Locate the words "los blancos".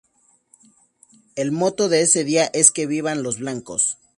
3.21-3.99